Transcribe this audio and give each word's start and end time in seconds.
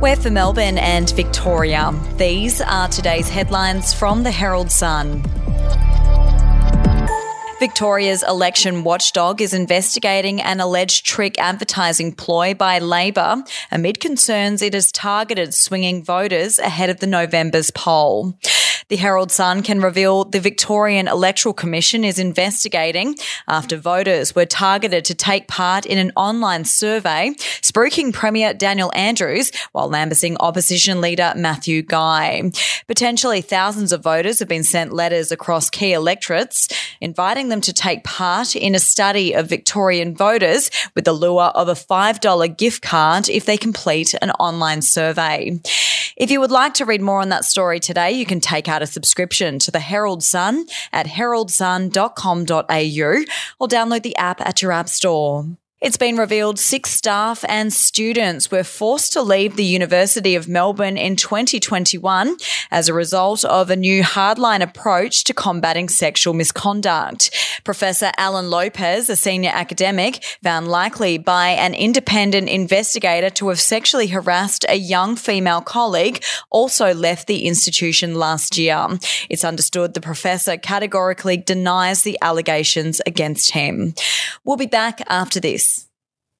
We're 0.00 0.16
for 0.16 0.30
Melbourne 0.30 0.78
and 0.78 1.10
Victoria. 1.10 1.92
These 2.16 2.60
are 2.60 2.88
today's 2.88 3.28
headlines 3.28 3.94
from 3.94 4.22
the 4.22 4.30
Herald 4.30 4.70
Sun. 4.70 5.22
Victoria's 7.60 8.22
election 8.22 8.84
watchdog 8.84 9.40
is 9.40 9.54
investigating 9.54 10.42
an 10.42 10.60
alleged 10.60 11.06
trick 11.06 11.38
advertising 11.38 12.12
ploy 12.12 12.52
by 12.52 12.78
Labor 12.78 13.42
amid 13.70 14.00
concerns 14.00 14.60
it 14.60 14.74
has 14.74 14.92
targeted 14.92 15.54
swinging 15.54 16.04
voters 16.04 16.58
ahead 16.58 16.90
of 16.90 17.00
the 17.00 17.06
November's 17.06 17.70
poll. 17.70 18.38
The 18.88 18.96
Herald 18.96 19.32
Sun 19.32 19.62
can 19.62 19.80
reveal 19.80 20.24
the 20.24 20.40
Victorian 20.40 21.08
Electoral 21.08 21.54
Commission 21.54 22.04
is 22.04 22.18
investigating 22.18 23.16
after 23.48 23.78
voters 23.78 24.34
were 24.34 24.44
targeted 24.44 25.06
to 25.06 25.14
take 25.14 25.48
part 25.48 25.86
in 25.86 25.96
an 25.96 26.12
online 26.16 26.66
survey, 26.66 27.30
spruiking 27.62 28.12
Premier 28.12 28.52
Daniel 28.52 28.92
Andrews 28.94 29.52
while 29.72 29.88
lambasting 29.88 30.36
opposition 30.38 31.00
leader 31.00 31.32
Matthew 31.34 31.80
Guy. 31.80 32.50
Potentially 32.86 33.40
thousands 33.40 33.90
of 33.90 34.02
voters 34.02 34.38
have 34.40 34.48
been 34.48 34.64
sent 34.64 34.92
letters 34.92 35.32
across 35.32 35.70
key 35.70 35.94
electorates 35.94 36.68
inviting 37.00 37.48
them 37.48 37.62
to 37.62 37.72
take 37.72 38.04
part 38.04 38.54
in 38.54 38.74
a 38.74 38.78
study 38.78 39.32
of 39.32 39.48
Victorian 39.48 40.14
voters 40.14 40.70
with 40.94 41.06
the 41.06 41.12
lure 41.14 41.52
of 41.54 41.68
a 41.68 41.72
$5 41.72 42.56
gift 42.58 42.82
card 42.82 43.30
if 43.30 43.46
they 43.46 43.56
complete 43.56 44.14
an 44.20 44.30
online 44.32 44.82
survey. 44.82 45.58
If 46.16 46.30
you 46.30 46.40
would 46.40 46.50
like 46.50 46.74
to 46.74 46.84
read 46.84 47.02
more 47.02 47.20
on 47.20 47.28
that 47.30 47.44
story 47.44 47.80
today, 47.80 48.12
you 48.12 48.24
can 48.24 48.40
take 48.40 48.68
out 48.68 48.82
a 48.82 48.86
subscription 48.86 49.58
to 49.60 49.70
the 49.70 49.80
Herald 49.80 50.22
Sun 50.22 50.66
at 50.92 51.06
heraldsun.com.au 51.06 53.24
or 53.58 53.68
download 53.68 54.02
the 54.02 54.16
app 54.16 54.40
at 54.40 54.62
your 54.62 54.72
app 54.72 54.88
store. 54.88 55.46
It's 55.84 55.98
been 55.98 56.16
revealed 56.16 56.58
six 56.58 56.92
staff 56.92 57.44
and 57.46 57.70
students 57.70 58.50
were 58.50 58.64
forced 58.64 59.12
to 59.12 59.20
leave 59.20 59.56
the 59.56 59.66
University 59.66 60.34
of 60.34 60.48
Melbourne 60.48 60.96
in 60.96 61.14
2021 61.14 62.38
as 62.70 62.88
a 62.88 62.94
result 62.94 63.44
of 63.44 63.68
a 63.68 63.76
new 63.76 64.02
hardline 64.02 64.62
approach 64.62 65.24
to 65.24 65.34
combating 65.34 65.90
sexual 65.90 66.32
misconduct. 66.32 67.30
Professor 67.64 68.12
Alan 68.16 68.48
Lopez, 68.48 69.10
a 69.10 69.16
senior 69.16 69.50
academic, 69.52 70.24
found 70.42 70.68
likely 70.68 71.18
by 71.18 71.48
an 71.48 71.74
independent 71.74 72.48
investigator 72.48 73.28
to 73.28 73.48
have 73.48 73.60
sexually 73.60 74.06
harassed 74.06 74.64
a 74.70 74.76
young 74.76 75.16
female 75.16 75.60
colleague, 75.60 76.24
also 76.48 76.94
left 76.94 77.26
the 77.26 77.46
institution 77.46 78.14
last 78.14 78.56
year. 78.56 78.86
It's 79.28 79.44
understood 79.44 79.92
the 79.92 80.00
professor 80.00 80.56
categorically 80.56 81.36
denies 81.36 82.04
the 82.04 82.16
allegations 82.22 83.02
against 83.06 83.50
him. 83.50 83.94
We'll 84.44 84.56
be 84.56 84.64
back 84.64 85.02
after 85.08 85.40
this. 85.40 85.73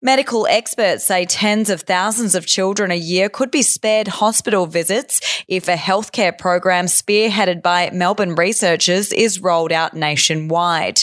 Medical 0.00 0.46
experts 0.46 1.02
say 1.02 1.24
tens 1.24 1.68
of 1.68 1.80
thousands 1.80 2.36
of 2.36 2.46
children 2.46 2.92
a 2.92 2.94
year 2.94 3.28
could 3.28 3.50
be 3.50 3.62
spared 3.62 4.06
hospital 4.06 4.64
visits 4.66 5.42
if 5.48 5.66
a 5.66 5.74
healthcare 5.74 6.38
program 6.38 6.84
spearheaded 6.84 7.64
by 7.64 7.90
Melbourne 7.92 8.36
researchers 8.36 9.12
is 9.12 9.40
rolled 9.40 9.72
out 9.72 9.94
nationwide. 9.94 11.00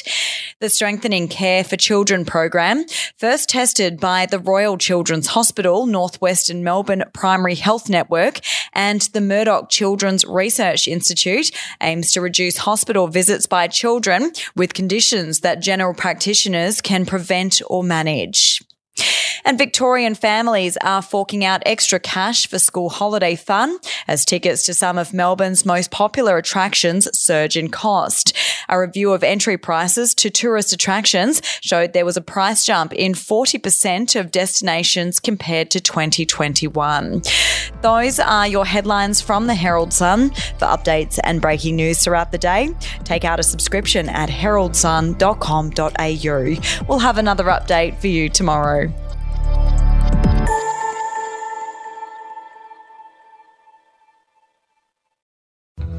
The 0.62 0.70
Strengthening 0.70 1.28
Care 1.28 1.66
for 1.66 1.76
Children 1.76 2.24
program, 2.24 2.86
first 3.18 3.50
tested 3.50 4.00
by 4.00 4.28
the 4.28 4.40
Royal 4.40 4.78
Children's 4.78 5.28
Hospital, 5.28 5.86
Northwestern 5.88 6.64
Melbourne 6.64 7.04
Primary 7.12 7.56
Health 7.56 7.90
Network, 7.90 8.40
and 8.72 9.02
the 9.12 9.20
Murdoch 9.20 9.70
Children's 9.70 10.24
Research 10.24 10.88
Institute, 10.88 11.52
aims 11.82 12.14
to 12.14 12.22
reduce 12.22 12.60
hospital 12.60 13.08
visits 13.10 13.46
by 13.46 13.68
children 13.68 14.32
with 14.56 14.74
conditions 14.74 15.42
that 15.42 15.62
general 15.62 15.94
practitioners 15.94 16.80
can 16.80 17.06
prevent 17.06 17.62
or 17.68 17.84
manage. 17.84 18.65
And 19.46 19.60
Victorian 19.60 20.16
families 20.16 20.76
are 20.78 21.04
forking 21.04 21.46
out 21.46 21.62
extra 21.68 22.00
cash 22.00 22.48
for 22.48 22.58
school 22.58 22.90
holiday 22.90 23.36
fun 23.36 23.78
as 24.08 24.26
tickets 24.26 24.66
to 24.66 24.74
some 24.74 24.98
of 24.98 25.14
Melbourne's 25.14 25.68
most 25.68 25.92
popular 25.92 26.38
attractions 26.38 27.08
surge 27.18 27.56
in 27.56 27.70
cost. 27.70 28.36
A 28.70 28.80
review 28.80 29.14
of 29.14 29.24
entry 29.24 29.58
prices 29.58 30.16
to 30.16 30.32
tourist 30.32 30.74
attractions 30.74 31.44
showed 31.62 31.94
there 31.94 32.06
was 32.06 32.18
a 32.18 32.22
price 32.22 32.66
jump 32.66 32.92
in 32.94 33.14
40% 33.14 34.20
of 34.20 34.32
destinations 34.32 35.20
compared 35.20 35.70
to 35.72 35.80
2021. 35.80 37.22
Those 37.84 38.20
are 38.20 38.48
your 38.48 38.66
headlines 38.66 39.22
from 39.22 39.46
the 39.46 39.54
Herald 39.54 39.94
Sun. 39.94 40.32
For 40.58 40.66
updates 40.66 41.20
and 41.24 41.40
breaking 41.40 41.76
news 41.76 42.04
throughout 42.04 42.32
the 42.32 42.40
day, 42.40 42.70
take 43.04 43.24
out 43.24 43.40
a 43.40 43.44
subscription 43.44 44.10
at 44.10 44.30
heraldsun.com.au. 44.30 46.86
We'll 46.88 47.00
have 47.00 47.20
another 47.20 47.46
update 47.46 48.00
for 48.00 48.08
you 48.08 48.30
tomorrow. 48.30 48.92